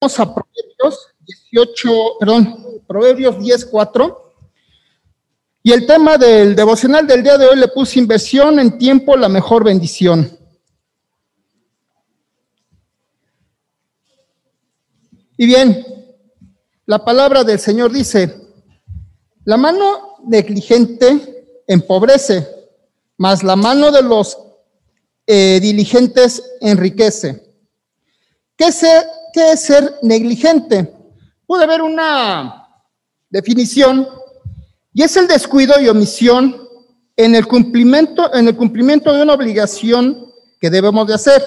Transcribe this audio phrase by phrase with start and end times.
[0.00, 4.34] Vamos a Proverbios 18, perdón, Proverbios 10, 4.
[5.62, 9.28] Y el tema del devocional del día de hoy le puse inversión en tiempo, la
[9.28, 10.38] mejor bendición.
[15.36, 15.86] Y bien,
[16.86, 18.34] la palabra del Señor dice,
[19.44, 22.48] la mano negligente empobrece,
[23.18, 24.38] mas la mano de los
[25.26, 27.54] eh, diligentes enriquece.
[28.56, 28.88] ¿Qué, se,
[29.32, 30.92] ¿Qué es ser negligente?
[31.46, 32.68] Puede haber una
[33.28, 34.08] definición
[34.92, 36.56] y es el descuido y omisión
[37.16, 41.44] en el cumplimiento, en el cumplimiento de una obligación que debemos de hacer.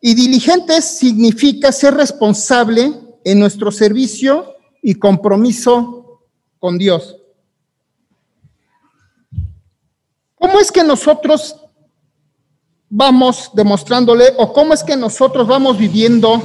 [0.00, 2.92] Y diligente significa ser responsable
[3.24, 6.22] en nuestro servicio y compromiso
[6.58, 7.16] con Dios.
[10.36, 11.56] ¿Cómo es que nosotros
[12.96, 16.40] vamos demostrándole o cómo es que nosotros vamos viviendo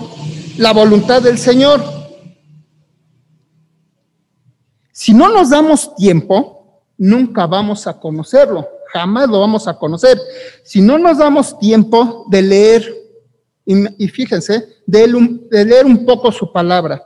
[0.57, 1.81] la voluntad del Señor.
[4.91, 10.19] Si no nos damos tiempo, nunca vamos a conocerlo, jamás lo vamos a conocer.
[10.65, 12.95] Si no nos damos tiempo de leer,
[13.65, 15.07] y, fíjense, de,
[15.49, 17.01] de leer un poco su palabra.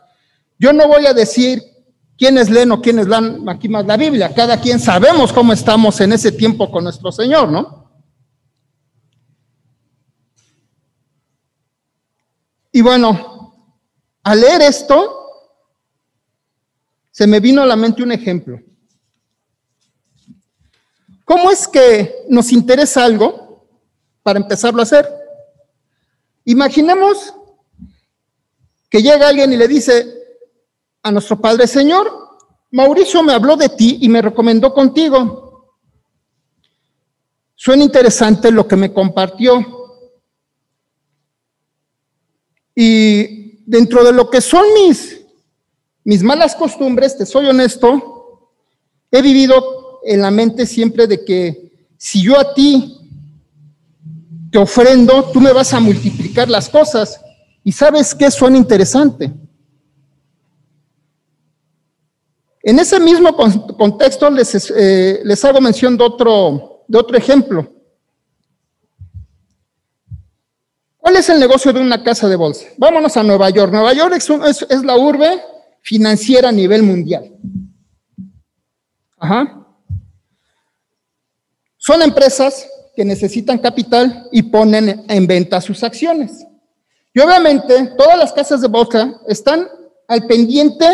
[0.57, 1.61] Yo no voy a decir
[2.17, 6.13] quiénes leen o quiénes leen aquí más la Biblia, cada quien sabemos cómo estamos en
[6.13, 7.84] ese tiempo con nuestro Señor, ¿no?
[12.75, 13.71] Y bueno,
[14.21, 15.47] al leer esto,
[17.09, 18.59] se me vino a la mente un ejemplo.
[21.23, 23.65] ¿Cómo es que nos interesa algo
[24.23, 25.07] para empezarlo a hacer?
[26.43, 27.33] Imaginemos
[28.89, 30.13] que llega alguien y le dice
[31.01, 32.11] a nuestro Padre, Señor,
[32.71, 35.77] Mauricio me habló de ti y me recomendó contigo.
[37.55, 39.74] Suena interesante lo que me compartió.
[42.75, 45.21] Y dentro de lo que son mis,
[46.03, 48.51] mis malas costumbres, te soy honesto,
[49.09, 52.97] he vivido en la mente siempre de que si yo a ti
[54.51, 57.19] te ofrendo, tú me vas a multiplicar las cosas.
[57.63, 59.33] Y sabes qué suena interesante.
[62.61, 63.35] En ese mismo
[63.77, 67.74] contexto les, eh, les hago mención de otro, de otro ejemplo.
[71.15, 72.65] ¿Cuál es el negocio de una casa de bolsa?
[72.75, 73.71] Vámonos a Nueva York.
[73.71, 75.41] Nueva York es, la urbe
[75.81, 77.31] financiera a nivel mundial.
[79.17, 79.65] Ajá.
[81.77, 86.45] Son empresas que necesitan capital y ponen en venta sus acciones.
[87.13, 89.69] Y obviamente todas las casas de bolsa están
[90.09, 90.85] al pendiente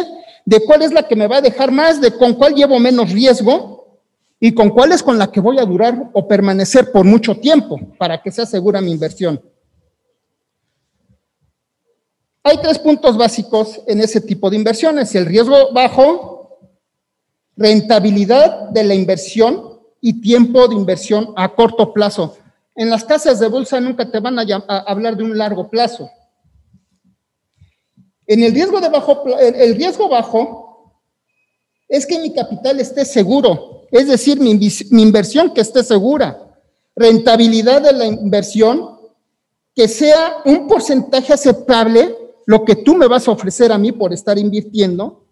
[0.46, 3.10] de cuál es la que me va a dejar más, de con cuál llevo menos
[3.10, 4.04] riesgo
[4.40, 7.80] y con cuál es con la que voy a durar o permanecer por mucho tiempo
[7.98, 9.42] para que sea segura mi inversión.
[12.44, 15.14] Hay tres puntos básicos en ese tipo de inversiones.
[15.14, 16.60] El riesgo bajo,
[17.56, 22.36] rentabilidad de la inversión y tiempo de inversión a corto plazo.
[22.76, 24.44] En las casas de bolsa nunca te van a,
[24.88, 26.10] hablar de un largo plazo.
[28.26, 30.96] En el riesgo, de bajo, el riesgo bajo
[31.88, 36.42] es que mi capital esté seguro, es decir, mi, mi inversión que esté segura.
[36.96, 38.98] Rentabilidad de la inversión
[39.76, 44.14] que sea un porcentaje aceptable lo que tú me vas a ofrecer a mí por
[44.14, 45.26] estar invirtiendo,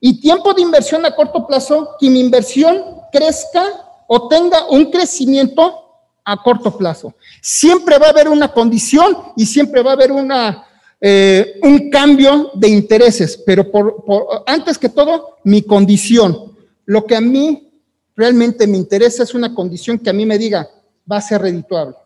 [0.00, 3.64] y tiempo de inversión a corto plazo, que mi inversión crezca
[4.06, 5.88] o tenga un crecimiento
[6.24, 7.14] a corto plazo.
[7.42, 10.66] Siempre va a haber una condición y siempre va a haber una,
[11.00, 14.04] eh, un cambio de intereses, pero por,
[14.46, 16.52] antes que todo, mi condición.
[16.84, 17.70] Lo que a mí
[18.14, 20.68] realmente me interesa es una condición que a mí me diga,
[21.10, 21.96] va a ser redituable.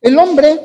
[0.00, 0.60] El hombre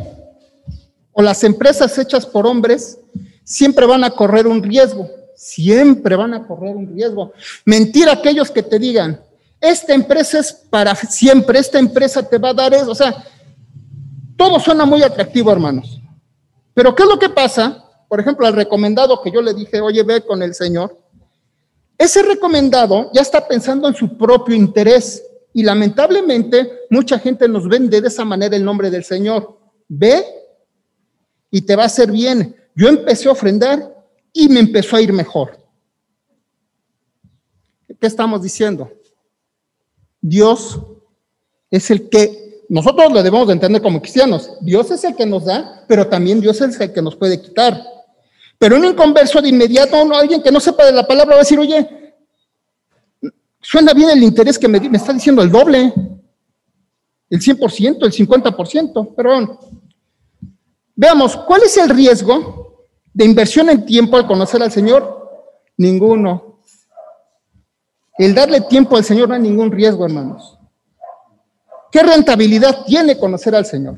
[1.12, 3.00] o las empresas hechas por hombres
[3.44, 7.34] siempre van a correr un riesgo, siempre van a correr un riesgo.
[7.66, 9.20] Mentir a aquellos que te digan,
[9.60, 13.24] esta empresa es para siempre, esta empresa te va a dar eso, o sea,
[14.36, 16.02] todo suena muy atractivo, hermanos.
[16.74, 17.84] Pero ¿qué es lo que pasa?
[18.08, 21.00] Por ejemplo, al recomendado que yo le dije, oye, ve con el Señor,
[21.98, 25.24] ese recomendado ya está pensando en su propio interés.
[25.54, 29.60] Y lamentablemente mucha gente nos vende de esa manera el nombre del Señor.
[29.88, 30.26] Ve
[31.52, 32.56] y te va a hacer bien.
[32.76, 33.94] Yo empecé a ofrendar
[34.34, 35.60] y me empezó a ir mejor.
[38.00, 38.92] ¿Qué estamos diciendo?
[40.20, 40.80] Dios
[41.70, 44.52] es el que nosotros lo debemos de entender como cristianos.
[44.62, 47.82] Dios es el que nos da, pero también Dios es el que nos puede quitar.
[48.58, 51.60] Pero un inconverso de inmediato, alguien que no sepa de la palabra va a decir,
[51.60, 52.03] oye,
[53.74, 55.92] Suena bien el interés que me, está diciendo el doble,
[57.28, 59.60] el 100%, el 50%, pero bueno.
[60.96, 65.28] Veamos, ¿cuál es el riesgo de inversión en tiempo al conocer al Señor?
[65.76, 66.60] Ninguno.
[68.16, 70.56] El darle tiempo al Señor no hay ningún riesgo, hermanos.
[71.92, 73.98] ¿Qué rentabilidad tiene conocer al Señor?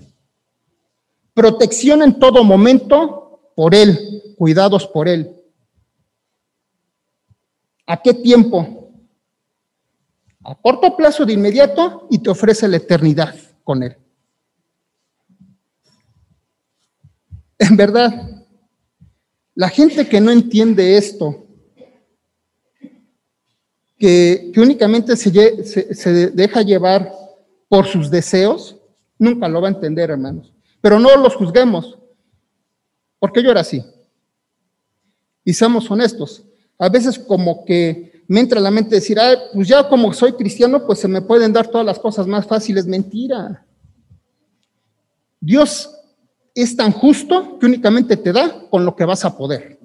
[1.34, 5.36] Protección en todo momento por Él, cuidados por Él.
[7.86, 8.75] ¿A qué tiempo?
[10.48, 13.98] A corto plazo de inmediato y te ofrece la eternidad con Él.
[17.58, 18.46] En verdad,
[19.56, 21.48] la gente que no entiende esto,
[23.98, 27.12] que, únicamente se, se deja llevar
[27.68, 28.78] por sus deseos,
[29.18, 30.54] nunca lo va a entender, hermanos.
[30.80, 31.98] Pero no los juzguemos,
[33.18, 33.84] porque yo era así.
[35.44, 36.46] Y seamos honestos.
[36.78, 40.34] A veces como que me entra a la mente decir, ah, pues ya como soy
[40.34, 42.86] cristiano, pues se me pueden dar todas las cosas más fáciles.
[42.86, 43.66] Mentira.
[45.40, 45.92] Dios
[46.56, 49.78] es tan justo que únicamente te da con lo que vas a poder.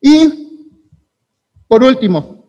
[0.00, 0.78] Y,
[1.68, 2.46] por último,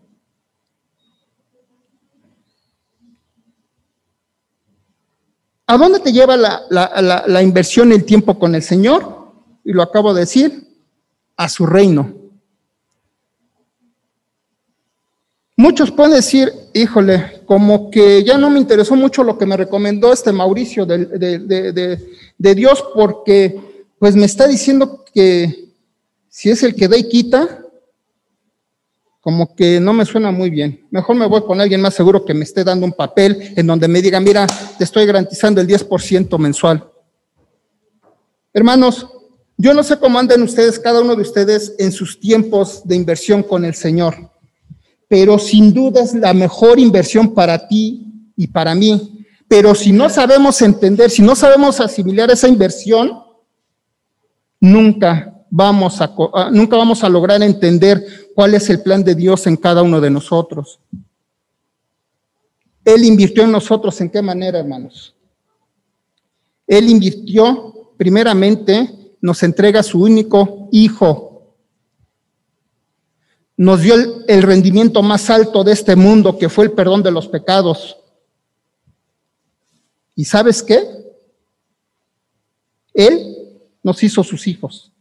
[5.67, 9.33] ¿a dónde te lleva la, la, la, inversión, el tiempo con el Señor?
[9.65, 10.67] Y lo acabo de decir,
[11.35, 12.21] a su reino.
[15.61, 20.11] Muchos pueden decir, híjole, como que ya no me interesó mucho lo que me recomendó
[20.11, 23.61] este Mauricio de, Dios, porque
[23.99, 25.65] pues me está diciendo que
[26.29, 27.59] si es el que da y quita,
[29.19, 30.87] como que no me suena muy bien.
[30.89, 33.87] Mejor me voy con alguien más seguro que me esté dando un papel en donde
[33.87, 34.47] me diga, mira,
[34.79, 36.89] te estoy garantizando el 10% mensual.
[38.51, 39.05] Hermanos,
[39.57, 43.43] yo no sé cómo andan ustedes, cada uno de ustedes, en sus tiempos de inversión
[43.43, 44.30] con el Señor
[45.11, 49.25] pero sin duda es la mejor inversión para ti y para mí.
[49.45, 53.21] Pero si no sabemos entender, si no sabemos asimilar esa inversión,
[54.57, 58.01] nunca vamos a, ah, nunca vamos a lograr entender
[58.33, 60.79] cuál es el plan de Dios en cada uno de nosotros.
[62.85, 65.13] Él invirtió en nosotros en qué manera, hermanos.
[66.65, 71.30] Él invirtió, primeramente, nos entrega su único hijo,
[73.61, 73.93] nos dio
[74.27, 77.95] el, rendimiento más alto de este mundo, que fue el perdón de los pecados.
[80.15, 80.83] ¿Y sabes qué?
[82.91, 83.37] Él
[83.83, 84.91] nos hizo sus hijos.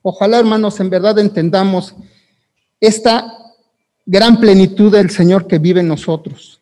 [0.00, 1.94] Ojalá, hermanos, en verdad entendamos
[2.80, 3.36] esta
[4.06, 6.58] gran plenitud del Señor que vive en nosotros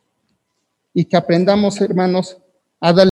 [0.93, 2.37] y que aprendamos, hermanos,
[2.81, 3.07] a darle